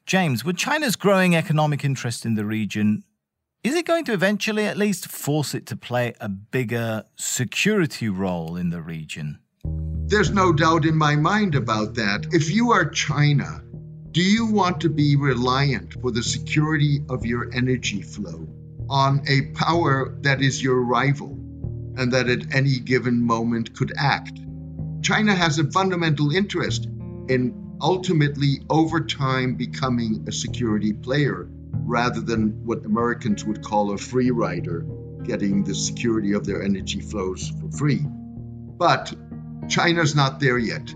James, 0.06 0.44
with 0.44 0.56
China's 0.56 0.96
growing 0.96 1.36
economic 1.36 1.84
interest 1.84 2.26
in 2.26 2.34
the 2.34 2.44
region, 2.44 3.04
is 3.62 3.74
it 3.74 3.84
going 3.84 4.04
to 4.06 4.12
eventually 4.12 4.64
at 4.64 4.78
least 4.78 5.06
force 5.08 5.54
it 5.54 5.66
to 5.66 5.76
play 5.76 6.14
a 6.18 6.28
bigger 6.28 7.04
security 7.16 8.08
role 8.08 8.56
in 8.56 8.70
the 8.70 8.80
region? 8.80 9.38
There's 9.64 10.30
no 10.30 10.52
doubt 10.52 10.86
in 10.86 10.96
my 10.96 11.14
mind 11.14 11.54
about 11.54 11.94
that. 11.94 12.26
If 12.32 12.50
you 12.50 12.72
are 12.72 12.88
China, 12.88 13.62
do 14.12 14.22
you 14.22 14.46
want 14.46 14.80
to 14.80 14.88
be 14.88 15.14
reliant 15.14 15.92
for 16.00 16.10
the 16.10 16.22
security 16.22 17.00
of 17.10 17.26
your 17.26 17.52
energy 17.52 18.00
flow 18.00 18.48
on 18.88 19.22
a 19.28 19.52
power 19.52 20.16
that 20.22 20.40
is 20.40 20.62
your 20.62 20.82
rival 20.82 21.32
and 21.96 22.10
that 22.12 22.28
at 22.28 22.54
any 22.54 22.78
given 22.78 23.22
moment 23.22 23.76
could 23.76 23.92
act? 23.98 24.40
China 25.02 25.34
has 25.34 25.58
a 25.58 25.70
fundamental 25.70 26.34
interest 26.34 26.86
in 27.28 27.76
ultimately, 27.82 28.62
over 28.70 29.00
time, 29.00 29.54
becoming 29.54 30.24
a 30.26 30.32
security 30.32 30.92
player 30.92 31.46
rather 31.90 32.20
than 32.20 32.64
what 32.64 32.86
Americans 32.86 33.44
would 33.44 33.62
call 33.62 33.92
a 33.92 33.98
free 33.98 34.30
rider, 34.30 34.86
getting 35.24 35.64
the 35.64 35.74
security 35.74 36.34
of 36.34 36.46
their 36.46 36.62
energy 36.62 37.00
flows 37.00 37.52
for 37.60 37.68
free. 37.76 38.00
But 38.00 39.12
China's 39.68 40.14
not 40.14 40.38
there 40.38 40.56
yet. 40.56 40.94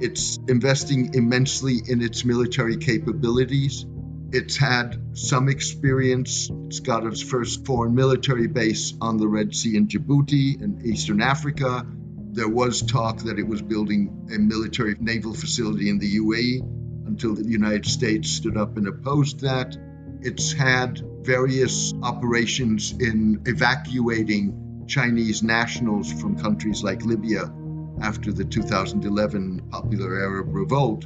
It's 0.00 0.38
investing 0.48 1.14
immensely 1.14 1.76
in 1.86 2.00
its 2.00 2.24
military 2.24 2.78
capabilities. 2.78 3.84
It's 4.32 4.56
had 4.56 4.98
some 5.12 5.48
experience. 5.50 6.50
It's 6.66 6.80
got 6.80 7.06
its 7.06 7.22
first 7.22 7.66
foreign 7.66 7.94
military 7.94 8.48
base 8.48 8.94
on 9.00 9.18
the 9.18 9.28
Red 9.28 9.54
Sea 9.54 9.76
in 9.76 9.88
Djibouti 9.88 10.60
in 10.60 10.80
Eastern 10.86 11.20
Africa. 11.20 11.86
There 12.32 12.48
was 12.48 12.80
talk 12.82 13.18
that 13.24 13.38
it 13.38 13.46
was 13.46 13.60
building 13.60 14.30
a 14.34 14.38
military 14.38 14.96
naval 14.98 15.34
facility 15.34 15.90
in 15.90 15.98
the 15.98 16.16
UAE 16.16 17.06
until 17.06 17.34
the 17.34 17.44
United 17.44 17.86
States 17.86 18.30
stood 18.30 18.56
up 18.56 18.78
and 18.78 18.88
opposed 18.88 19.40
that. 19.40 19.76
It's 20.24 20.54
had 20.54 21.02
various 21.20 21.92
operations 22.02 22.92
in 22.92 23.42
evacuating 23.44 24.86
Chinese 24.88 25.42
nationals 25.42 26.10
from 26.14 26.38
countries 26.38 26.82
like 26.82 27.04
Libya 27.04 27.52
after 28.00 28.32
the 28.32 28.46
2011 28.46 29.68
Popular 29.70 30.18
Arab 30.18 30.46
Revolt. 30.48 31.04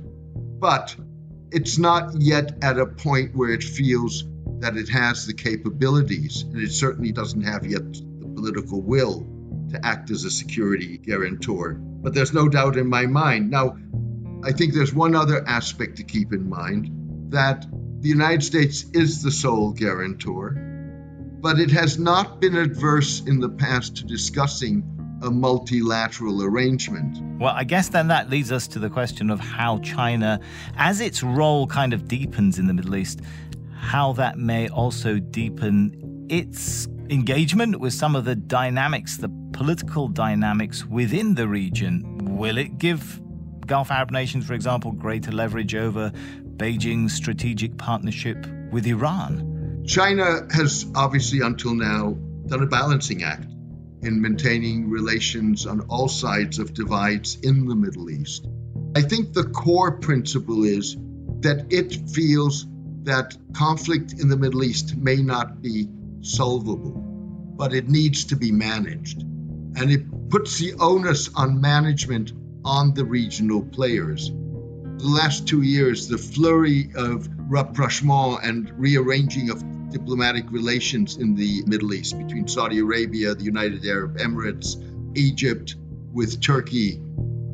But 0.60 0.94
it's 1.50 1.78
not 1.78 2.20
yet 2.20 2.62
at 2.62 2.78
a 2.78 2.86
point 2.86 3.34
where 3.34 3.50
it 3.50 3.64
feels 3.64 4.24
that 4.60 4.76
it 4.76 4.88
has 4.90 5.26
the 5.26 5.34
capabilities, 5.34 6.42
and 6.42 6.62
it 6.62 6.70
certainly 6.70 7.10
doesn't 7.10 7.42
have 7.42 7.66
yet 7.66 7.92
the 7.92 8.32
political 8.36 8.80
will 8.80 9.26
to 9.70 9.84
act 9.84 10.12
as 10.12 10.24
a 10.24 10.30
security 10.30 10.96
guarantor. 10.96 11.72
But 11.72 12.14
there's 12.14 12.32
no 12.32 12.48
doubt 12.48 12.76
in 12.76 12.88
my 12.88 13.06
mind. 13.06 13.50
Now, 13.50 13.76
I 14.44 14.52
think 14.52 14.74
there's 14.74 14.94
one 14.94 15.16
other 15.16 15.44
aspect 15.44 15.96
to 15.96 16.04
keep 16.04 16.32
in 16.32 16.48
mind 16.48 17.32
that 17.32 17.66
the 18.00 18.08
United 18.08 18.44
States 18.44 18.86
is 18.92 19.22
the 19.22 19.30
sole 19.30 19.72
guarantor, 19.72 20.50
but 21.40 21.58
it 21.58 21.70
has 21.70 21.98
not 21.98 22.40
been 22.40 22.56
adverse 22.56 23.22
in 23.26 23.40
the 23.40 23.48
past 23.48 23.96
to 23.96 24.04
discussing 24.04 24.84
a 25.22 25.30
multilateral 25.30 26.44
arrangement. 26.44 27.18
Well, 27.40 27.52
I 27.52 27.64
guess 27.64 27.88
then 27.88 28.06
that 28.06 28.30
leads 28.30 28.52
us 28.52 28.68
to 28.68 28.78
the 28.78 28.88
question 28.88 29.30
of 29.30 29.40
how 29.40 29.78
China, 29.78 30.38
as 30.76 31.00
its 31.00 31.24
role 31.24 31.66
kind 31.66 31.92
of 31.92 32.06
deepens 32.06 32.60
in 32.60 32.68
the 32.68 32.74
Middle 32.74 32.94
East, 32.94 33.20
how 33.74 34.12
that 34.12 34.38
may 34.38 34.68
also 34.68 35.18
deepen 35.18 36.26
its 36.28 36.86
engagement 37.10 37.80
with 37.80 37.94
some 37.94 38.14
of 38.14 38.24
the 38.24 38.36
dynamics, 38.36 39.16
the 39.16 39.30
political 39.52 40.06
dynamics 40.06 40.84
within 40.84 41.34
the 41.34 41.48
region. 41.48 42.36
Will 42.36 42.58
it 42.58 42.78
give 42.78 43.20
Gulf 43.66 43.90
Arab 43.90 44.12
nations, 44.12 44.46
for 44.46 44.54
example, 44.54 44.92
greater 44.92 45.32
leverage 45.32 45.74
over 45.74 46.12
Beijing's 46.58 47.14
strategic 47.14 47.76
partnership 47.78 48.46
with 48.72 48.86
Iran? 48.86 49.84
China 49.86 50.46
has 50.52 50.84
obviously, 50.94 51.40
until 51.40 51.74
now, 51.74 52.18
done 52.46 52.62
a 52.62 52.66
balancing 52.66 53.22
act. 53.22 53.46
in 54.02 54.20
maintaining 54.20 54.90
relations 54.90 55.66
on 55.66 55.80
all 55.88 56.08
sides 56.08 56.58
of 56.58 56.72
divides 56.72 57.36
in 57.42 57.66
the 57.66 57.74
Middle 57.74 58.10
East. 58.10 58.46
I 58.96 59.02
think 59.02 59.32
the 59.32 59.44
core 59.44 59.98
principle 59.98 60.64
is 60.64 60.96
that 61.40 61.66
it 61.70 62.10
feels 62.10 62.66
that 63.02 63.36
conflict 63.52 64.12
in 64.12 64.28
the 64.28 64.36
Middle 64.36 64.64
East 64.64 64.96
may 64.96 65.16
not 65.16 65.62
be 65.62 65.88
solvable, 66.20 66.92
but 67.56 67.72
it 67.74 67.88
needs 67.88 68.26
to 68.26 68.36
be 68.36 68.52
managed. 68.52 69.22
And 69.22 69.90
it 69.90 70.30
puts 70.30 70.58
the 70.58 70.74
onus 70.78 71.30
on 71.34 71.60
management 71.60 72.32
on 72.64 72.94
the 72.94 73.04
regional 73.04 73.62
players. 73.62 74.30
The 74.98 75.06
last 75.06 75.46
two 75.46 75.62
years, 75.62 76.08
the 76.08 76.18
flurry 76.18 76.90
of 76.96 77.28
rapprochement 77.48 78.40
and 78.42 78.68
rearranging 78.76 79.48
of 79.48 79.62
diplomatic 79.90 80.50
relations 80.50 81.16
in 81.16 81.36
the 81.36 81.62
Middle 81.66 81.94
East 81.94 82.18
between 82.18 82.48
Saudi 82.48 82.80
Arabia, 82.80 83.36
the 83.36 83.44
United 83.44 83.86
Arab 83.86 84.18
Emirates, 84.18 84.76
Egypt, 85.16 85.76
with 86.12 86.40
Turkey, 86.40 87.00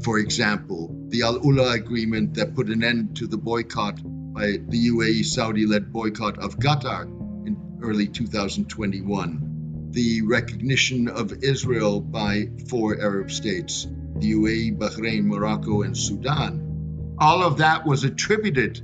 for 0.02 0.18
example, 0.18 0.90
the 1.10 1.20
Al 1.20 1.38
Ula 1.44 1.72
agreement 1.72 2.32
that 2.34 2.54
put 2.54 2.70
an 2.70 2.82
end 2.82 3.16
to 3.16 3.26
the 3.26 3.36
boycott 3.36 4.00
by 4.02 4.58
the 4.66 4.88
UAE 4.88 5.26
Saudi 5.26 5.66
led 5.66 5.92
boycott 5.92 6.38
of 6.38 6.58
Qatar 6.58 7.04
in 7.46 7.78
early 7.82 8.08
2021, 8.08 9.90
the 9.90 10.22
recognition 10.22 11.08
of 11.08 11.44
Israel 11.44 12.00
by 12.00 12.48
four 12.70 12.98
Arab 12.98 13.30
states, 13.30 13.86
the 14.16 14.32
UAE, 14.32 14.78
Bahrain, 14.78 15.24
Morocco, 15.24 15.82
and 15.82 15.94
Sudan. 15.94 16.73
All 17.18 17.42
of 17.42 17.58
that 17.58 17.86
was 17.86 18.04
attributed 18.04 18.82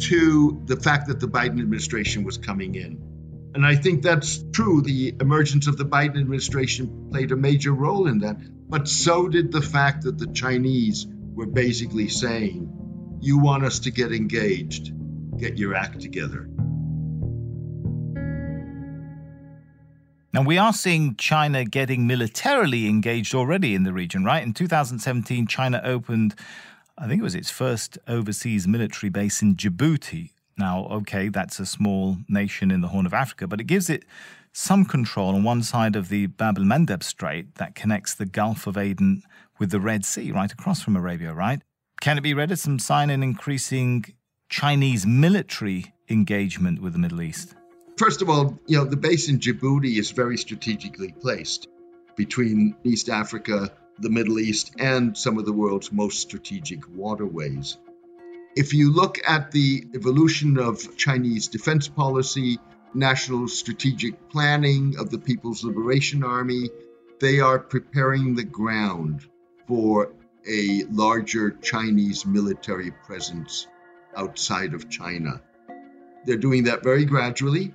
to 0.00 0.62
the 0.66 0.76
fact 0.76 1.08
that 1.08 1.20
the 1.20 1.28
Biden 1.28 1.60
administration 1.60 2.24
was 2.24 2.38
coming 2.38 2.74
in. 2.74 3.10
And 3.54 3.66
I 3.66 3.74
think 3.74 4.02
that's 4.02 4.44
true. 4.52 4.80
The 4.82 5.14
emergence 5.20 5.66
of 5.66 5.76
the 5.76 5.84
Biden 5.84 6.18
administration 6.18 7.08
played 7.10 7.32
a 7.32 7.36
major 7.36 7.72
role 7.72 8.06
in 8.06 8.20
that. 8.20 8.36
But 8.68 8.86
so 8.86 9.28
did 9.28 9.50
the 9.50 9.62
fact 9.62 10.04
that 10.04 10.18
the 10.18 10.28
Chinese 10.28 11.06
were 11.34 11.46
basically 11.46 12.08
saying, 12.08 13.18
You 13.20 13.38
want 13.38 13.64
us 13.64 13.80
to 13.80 13.90
get 13.90 14.12
engaged, 14.12 14.92
get 15.38 15.58
your 15.58 15.74
act 15.74 16.00
together. 16.00 16.48
Now, 20.32 20.42
we 20.42 20.58
are 20.58 20.72
seeing 20.72 21.16
China 21.16 21.64
getting 21.64 22.06
militarily 22.06 22.86
engaged 22.86 23.34
already 23.34 23.74
in 23.74 23.82
the 23.82 23.92
region, 23.92 24.24
right? 24.24 24.44
In 24.44 24.54
2017, 24.54 25.48
China 25.48 25.80
opened 25.82 26.36
I 27.02 27.08
think 27.08 27.20
it 27.20 27.24
was 27.24 27.34
its 27.34 27.50
first 27.50 27.96
overseas 28.06 28.68
military 28.68 29.08
base 29.08 29.40
in 29.40 29.56
Djibouti. 29.56 30.32
Now, 30.58 30.86
okay, 30.90 31.30
that's 31.30 31.58
a 31.58 31.64
small 31.64 32.18
nation 32.28 32.70
in 32.70 32.82
the 32.82 32.88
Horn 32.88 33.06
of 33.06 33.14
Africa, 33.14 33.46
but 33.46 33.58
it 33.58 33.64
gives 33.64 33.88
it 33.88 34.04
some 34.52 34.84
control 34.84 35.34
on 35.34 35.42
one 35.42 35.62
side 35.62 35.96
of 35.96 36.10
the 36.10 36.26
Bab 36.26 36.58
el 36.58 36.64
Mandeb 36.64 37.02
Strait 37.02 37.54
that 37.54 37.74
connects 37.74 38.14
the 38.14 38.26
Gulf 38.26 38.66
of 38.66 38.76
Aden 38.76 39.22
with 39.58 39.70
the 39.70 39.80
Red 39.80 40.04
Sea 40.04 40.30
right 40.30 40.52
across 40.52 40.82
from 40.82 40.94
Arabia, 40.94 41.32
right? 41.32 41.62
Can 42.02 42.18
it 42.18 42.20
be 42.20 42.34
read 42.34 42.52
as 42.52 42.60
some 42.60 42.78
sign 42.78 43.08
in 43.08 43.22
increasing 43.22 44.04
Chinese 44.50 45.06
military 45.06 45.94
engagement 46.10 46.82
with 46.82 46.92
the 46.92 46.98
Middle 46.98 47.22
East? 47.22 47.54
First 47.96 48.20
of 48.20 48.28
all, 48.28 48.58
you 48.66 48.76
know, 48.76 48.84
the 48.84 48.96
base 48.96 49.30
in 49.30 49.38
Djibouti 49.38 49.98
is 49.98 50.10
very 50.10 50.36
strategically 50.36 51.12
placed 51.12 51.66
between 52.16 52.76
East 52.84 53.08
Africa 53.08 53.72
the 54.00 54.10
Middle 54.10 54.38
East 54.38 54.72
and 54.78 55.16
some 55.16 55.38
of 55.38 55.44
the 55.44 55.52
world's 55.52 55.92
most 55.92 56.20
strategic 56.20 56.80
waterways. 56.88 57.76
If 58.56 58.74
you 58.74 58.92
look 58.92 59.18
at 59.28 59.52
the 59.52 59.84
evolution 59.94 60.58
of 60.58 60.96
Chinese 60.96 61.48
defense 61.48 61.86
policy, 61.86 62.58
national 62.94 63.48
strategic 63.48 64.28
planning 64.28 64.96
of 64.98 65.10
the 65.10 65.18
People's 65.18 65.62
Liberation 65.62 66.24
Army, 66.24 66.70
they 67.20 67.40
are 67.40 67.58
preparing 67.58 68.34
the 68.34 68.44
ground 68.44 69.26
for 69.68 70.12
a 70.48 70.84
larger 70.90 71.50
Chinese 71.50 72.26
military 72.26 72.90
presence 72.90 73.66
outside 74.16 74.74
of 74.74 74.88
China. 74.88 75.40
They're 76.24 76.36
doing 76.36 76.64
that 76.64 76.82
very 76.82 77.04
gradually. 77.04 77.74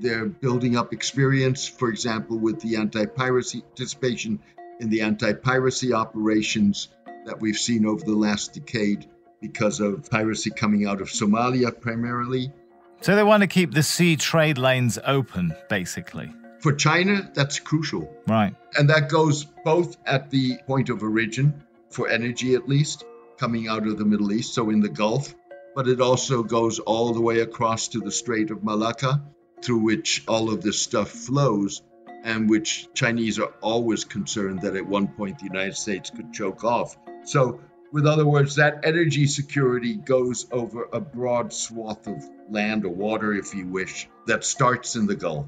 They're 0.00 0.26
building 0.26 0.76
up 0.76 0.92
experience, 0.92 1.66
for 1.66 1.88
example, 1.88 2.38
with 2.38 2.60
the 2.60 2.76
anti 2.76 3.06
piracy 3.06 3.62
participation 3.62 4.40
in 4.80 4.90
the 4.90 5.02
anti 5.02 5.32
piracy 5.32 5.92
operations 5.92 6.88
that 7.26 7.40
we've 7.40 7.56
seen 7.56 7.86
over 7.86 8.04
the 8.04 8.14
last 8.14 8.54
decade 8.54 9.06
because 9.40 9.80
of 9.80 10.10
piracy 10.10 10.50
coming 10.50 10.86
out 10.86 11.00
of 11.00 11.08
Somalia 11.08 11.78
primarily. 11.78 12.52
So 13.00 13.14
they 13.14 13.22
want 13.22 13.42
to 13.42 13.46
keep 13.46 13.72
the 13.72 13.82
sea 13.82 14.16
trade 14.16 14.58
lanes 14.58 14.98
open, 15.04 15.54
basically. 15.68 16.32
For 16.60 16.72
China, 16.72 17.30
that's 17.34 17.60
crucial. 17.60 18.12
Right. 18.26 18.54
And 18.76 18.90
that 18.90 19.08
goes 19.08 19.44
both 19.44 19.96
at 20.04 20.30
the 20.30 20.58
point 20.66 20.88
of 20.88 21.02
origin, 21.02 21.62
for 21.90 22.08
energy 22.08 22.54
at 22.54 22.68
least, 22.68 23.04
coming 23.38 23.68
out 23.68 23.86
of 23.86 23.98
the 23.98 24.04
Middle 24.04 24.32
East, 24.32 24.54
so 24.54 24.70
in 24.70 24.80
the 24.80 24.88
Gulf, 24.88 25.32
but 25.76 25.86
it 25.86 26.00
also 26.00 26.42
goes 26.42 26.80
all 26.80 27.14
the 27.14 27.20
way 27.20 27.38
across 27.38 27.88
to 27.88 28.00
the 28.00 28.10
Strait 28.10 28.50
of 28.50 28.64
Malacca, 28.64 29.22
through 29.62 29.78
which 29.78 30.24
all 30.26 30.52
of 30.52 30.62
this 30.62 30.80
stuff 30.80 31.10
flows 31.10 31.82
and 32.24 32.48
which 32.48 32.88
Chinese 32.94 33.38
are 33.38 33.52
always 33.60 34.04
concerned 34.04 34.62
that 34.62 34.76
at 34.76 34.86
one 34.86 35.08
point 35.08 35.38
the 35.38 35.44
United 35.44 35.76
States 35.76 36.10
could 36.10 36.32
choke 36.32 36.64
off. 36.64 36.96
So, 37.24 37.60
with 37.90 38.06
other 38.06 38.26
words, 38.26 38.56
that 38.56 38.80
energy 38.84 39.26
security 39.26 39.94
goes 39.94 40.46
over 40.52 40.88
a 40.92 41.00
broad 41.00 41.52
swath 41.52 42.06
of 42.06 42.22
land 42.50 42.84
or 42.84 42.90
water, 42.90 43.32
if 43.32 43.54
you 43.54 43.66
wish, 43.66 44.08
that 44.26 44.44
starts 44.44 44.94
in 44.94 45.06
the 45.06 45.16
Gulf. 45.16 45.46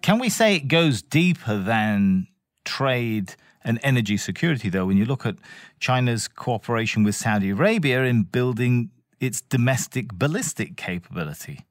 Can 0.00 0.18
we 0.18 0.30
say 0.30 0.56
it 0.56 0.68
goes 0.68 1.02
deeper 1.02 1.58
than 1.58 2.28
trade 2.64 3.34
and 3.62 3.78
energy 3.82 4.16
security, 4.16 4.70
though, 4.70 4.86
when 4.86 4.96
you 4.96 5.04
look 5.04 5.26
at 5.26 5.36
China's 5.80 6.28
cooperation 6.28 7.04
with 7.04 7.14
Saudi 7.14 7.50
Arabia 7.50 8.04
in 8.04 8.22
building 8.22 8.90
its 9.20 9.42
domestic 9.42 10.14
ballistic 10.14 10.76
capability? 10.76 11.66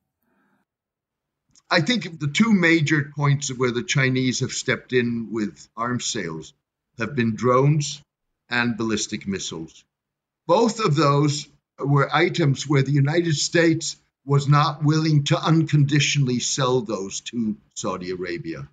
I 1.69 1.81
think 1.81 2.19
the 2.19 2.27
two 2.27 2.53
major 2.53 3.11
points 3.15 3.49
where 3.49 3.71
the 3.71 3.83
Chinese 3.83 4.39
have 4.39 4.51
stepped 4.51 4.93
in 4.93 5.29
with 5.31 5.67
arms 5.75 6.05
sales 6.05 6.53
have 6.97 7.15
been 7.15 7.35
drones 7.35 8.01
and 8.49 8.77
ballistic 8.77 9.27
missiles. 9.27 9.83
Both 10.47 10.79
of 10.79 10.95
those 10.95 11.47
were 11.77 12.13
items 12.13 12.67
where 12.67 12.83
the 12.83 12.91
United 12.93 13.35
States 13.35 13.97
was 14.25 14.47
not 14.47 14.83
willing 14.83 15.25
to 15.25 15.39
unconditionally 15.39 16.39
sell 16.39 16.81
those 16.81 17.21
to 17.21 17.57
Saudi 17.75 18.11
Arabia. 18.11 18.67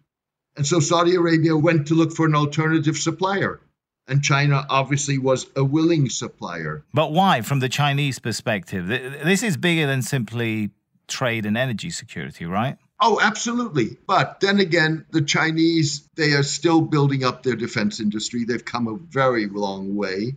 And 0.56 0.66
so 0.66 0.80
Saudi 0.80 1.16
Arabia 1.16 1.56
went 1.56 1.88
to 1.88 1.94
look 1.94 2.12
for 2.12 2.26
an 2.26 2.34
alternative 2.34 2.96
supplier. 2.96 3.60
And 4.06 4.22
China 4.22 4.66
obviously 4.68 5.18
was 5.18 5.46
a 5.56 5.64
willing 5.64 6.10
supplier. 6.10 6.84
But 6.92 7.12
why, 7.12 7.40
from 7.40 7.60
the 7.60 7.68
Chinese 7.68 8.18
perspective? 8.18 8.86
This 8.86 9.42
is 9.42 9.56
bigger 9.56 9.86
than 9.86 10.02
simply 10.02 10.70
trade 11.08 11.46
and 11.46 11.56
energy 11.56 11.90
security, 11.90 12.44
right? 12.44 12.76
Oh, 13.06 13.20
absolutely. 13.20 13.98
But 14.06 14.40
then 14.40 14.60
again, 14.60 15.04
the 15.10 15.20
Chinese, 15.20 16.08
they 16.14 16.32
are 16.32 16.42
still 16.42 16.80
building 16.80 17.22
up 17.22 17.42
their 17.42 17.54
defense 17.54 18.00
industry. 18.00 18.44
They've 18.44 18.64
come 18.64 18.88
a 18.88 18.96
very 18.96 19.44
long 19.44 19.94
way. 19.94 20.36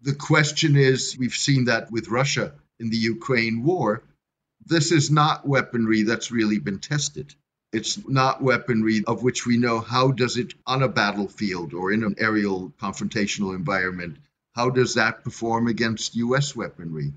The 0.00 0.14
question 0.14 0.76
is 0.76 1.18
we've 1.18 1.34
seen 1.34 1.66
that 1.66 1.90
with 1.92 2.08
Russia 2.08 2.54
in 2.80 2.88
the 2.88 2.96
Ukraine 2.96 3.64
war. 3.64 4.02
This 4.64 4.92
is 4.92 5.10
not 5.10 5.46
weaponry 5.46 6.04
that's 6.04 6.30
really 6.30 6.58
been 6.58 6.78
tested. 6.78 7.34
It's 7.70 8.08
not 8.08 8.42
weaponry 8.42 9.04
of 9.06 9.22
which 9.22 9.44
we 9.44 9.58
know 9.58 9.80
how 9.80 10.10
does 10.10 10.38
it 10.38 10.54
on 10.66 10.82
a 10.82 10.88
battlefield 10.88 11.74
or 11.74 11.92
in 11.92 12.02
an 12.02 12.14
aerial 12.16 12.72
confrontational 12.80 13.54
environment, 13.54 14.16
how 14.54 14.70
does 14.70 14.94
that 14.94 15.22
perform 15.22 15.68
against 15.68 16.16
US 16.16 16.56
weaponry? 16.56 17.12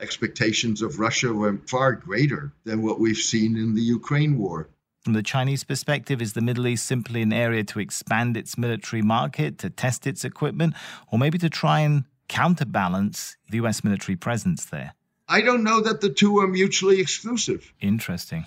Expectations 0.00 0.82
of 0.82 0.98
Russia 0.98 1.32
were 1.32 1.58
far 1.66 1.92
greater 1.92 2.52
than 2.64 2.82
what 2.82 3.00
we've 3.00 3.16
seen 3.16 3.56
in 3.56 3.74
the 3.74 3.82
Ukraine 3.82 4.38
war. 4.38 4.68
From 5.02 5.14
the 5.14 5.22
Chinese 5.22 5.64
perspective, 5.64 6.20
is 6.20 6.34
the 6.34 6.42
Middle 6.42 6.66
East 6.66 6.84
simply 6.84 7.22
an 7.22 7.32
area 7.32 7.64
to 7.64 7.80
expand 7.80 8.36
its 8.36 8.58
military 8.58 9.00
market, 9.00 9.58
to 9.58 9.70
test 9.70 10.06
its 10.06 10.24
equipment, 10.24 10.74
or 11.10 11.18
maybe 11.18 11.38
to 11.38 11.48
try 11.48 11.80
and 11.80 12.04
counterbalance 12.28 13.36
the 13.50 13.58
US 13.58 13.82
military 13.82 14.16
presence 14.16 14.66
there? 14.66 14.94
I 15.26 15.40
don't 15.40 15.64
know 15.64 15.80
that 15.80 16.00
the 16.00 16.10
two 16.10 16.38
are 16.40 16.48
mutually 16.48 17.00
exclusive. 17.00 17.72
Interesting. 17.80 18.44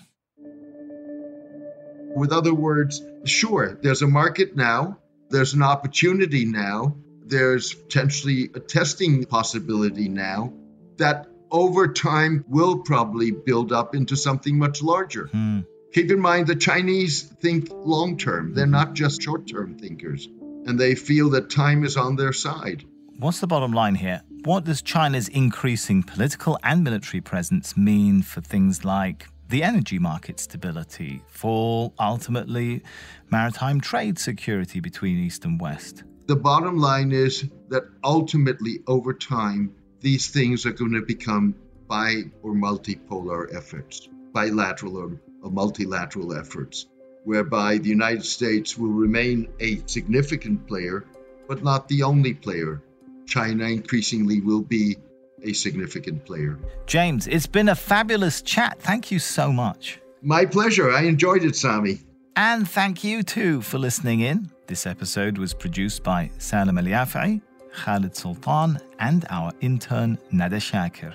With 2.15 2.31
other 2.31 2.53
words, 2.53 3.01
sure, 3.25 3.79
there's 3.81 4.03
a 4.03 4.07
market 4.07 4.55
now, 4.55 4.99
there's 5.29 5.53
an 5.53 5.63
opportunity 5.63 6.45
now, 6.45 6.95
there's 7.25 7.73
potentially 7.73 8.51
a 8.53 8.59
testing 8.59 9.25
possibility 9.25 10.07
now 10.07 10.53
that 10.97 11.27
over 11.53 11.87
time 11.87 12.43
will 12.49 12.79
probably 12.79 13.31
build 13.31 13.71
up 13.71 13.95
into 13.95 14.17
something 14.17 14.57
much 14.57 14.81
larger. 14.81 15.27
Hmm. 15.27 15.61
Keep 15.93 16.09
in 16.09 16.19
mind 16.19 16.47
the 16.47 16.55
Chinese 16.55 17.21
think 17.21 17.69
long 17.71 18.17
term, 18.17 18.55
they're 18.55 18.65
not 18.65 18.95
just 18.95 19.21
short 19.21 19.47
term 19.47 19.77
thinkers, 19.77 20.27
and 20.65 20.79
they 20.79 20.95
feel 20.95 21.29
that 21.29 21.51
time 21.51 21.85
is 21.85 21.95
on 21.95 22.15
their 22.15 22.33
side. 22.33 22.83
What's 23.19 23.39
the 23.39 23.47
bottom 23.47 23.71
line 23.71 23.93
here? 23.93 24.23
What 24.43 24.65
does 24.65 24.81
China's 24.81 25.27
increasing 25.27 26.01
political 26.01 26.57
and 26.63 26.83
military 26.83 27.21
presence 27.21 27.77
mean 27.77 28.23
for 28.23 28.41
things 28.41 28.83
like 28.83 29.27
the 29.49 29.61
energy 29.61 29.99
market 29.99 30.39
stability, 30.39 31.21
for 31.27 31.93
ultimately 31.99 32.81
maritime 33.29 33.79
trade 33.79 34.17
security 34.17 34.79
between 34.79 35.19
East 35.19 35.45
and 35.45 35.61
West? 35.61 36.03
The 36.25 36.35
bottom 36.35 36.79
line 36.79 37.11
is 37.11 37.47
that 37.69 37.83
ultimately, 38.03 38.79
over 38.87 39.13
time, 39.13 39.75
these 40.03 40.27
things 40.27 40.65
are 40.65 40.73
going 40.73 40.91
to 40.91 41.01
become 41.01 41.55
bi 41.87 42.23
or 42.43 42.53
multipolar 42.53 43.55
efforts, 43.55 44.09
bilateral 44.33 44.97
or, 44.97 45.19
or 45.41 45.49
multilateral 45.49 46.37
efforts, 46.37 46.87
whereby 47.23 47.77
the 47.77 47.89
United 47.89 48.25
States 48.25 48.77
will 48.77 48.91
remain 48.91 49.47
a 49.59 49.81
significant 49.87 50.67
player, 50.67 51.05
but 51.47 51.63
not 51.63 51.87
the 51.87 52.03
only 52.03 52.33
player. 52.33 52.83
China 53.25 53.63
increasingly 53.63 54.41
will 54.41 54.61
be 54.61 54.97
a 55.41 55.53
significant 55.53 56.25
player. 56.25 56.59
James, 56.85 57.25
it's 57.27 57.47
been 57.47 57.69
a 57.69 57.75
fabulous 57.75 58.41
chat. 58.41 58.79
Thank 58.79 59.09
you 59.09 59.19
so 59.19 59.51
much. 59.53 59.99
My 60.21 60.45
pleasure. 60.45 60.91
I 60.91 61.03
enjoyed 61.03 61.43
it, 61.43 61.55
Sami. 61.55 61.99
And 62.35 62.69
thank 62.69 63.03
you 63.03 63.23
too 63.23 63.61
for 63.61 63.77
listening 63.77 64.19
in. 64.19 64.49
This 64.67 64.85
episode 64.85 65.37
was 65.37 65.53
produced 65.53 66.03
by 66.03 66.31
Salem 66.37 66.77
Al 66.77 67.41
Khaled 67.73 68.13
Soltan, 68.13 68.79
and 68.99 69.25
our 69.29 69.51
intern 69.61 70.17
Nada 70.31 70.57
Shakir. 70.57 71.13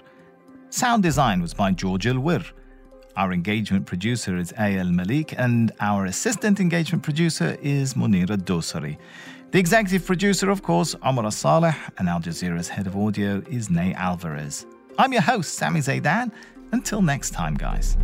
Sound 0.71 1.03
design 1.03 1.41
was 1.41 1.55
by 1.55 1.71
George 1.73 2.07
Alwer. 2.07 2.45
Our 3.17 3.33
engagement 3.33 3.87
producer 3.87 4.37
is 4.37 4.53
Aya 4.59 4.85
Elmileik, 4.85 5.35
and 5.39 5.73
our 5.81 6.05
assistant 6.05 6.61
engagement 6.61 7.03
producer 7.03 7.57
is 7.63 7.95
Munera 7.95 8.37
Dosari. 8.37 8.97
The 9.51 9.59
executive 9.59 10.05
producer, 10.05 10.51
of 10.51 10.63
course, 10.63 10.95
Omar 11.03 11.31
Saleh, 11.31 11.75
and 11.97 12.09
Al 12.09 12.21
Jazeera's 12.21 12.69
head 12.69 12.87
of 12.87 12.97
audio 12.97 13.43
is 13.51 13.71
Ney 13.71 13.95
Alvarez. 13.95 14.67
I'm 14.99 15.13
your 15.13 15.23
host, 15.23 15.55
Sami 15.55 15.81
Zeidan. 15.81 16.31
Until 16.73 17.01
next 17.01 17.31
time, 17.31 17.55
guys. 17.55 17.97